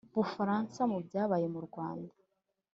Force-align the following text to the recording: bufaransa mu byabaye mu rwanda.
bufaransa 0.15 0.81
mu 0.91 0.97
byabaye 1.05 1.45
mu 1.53 1.59
rwanda. 1.67 2.13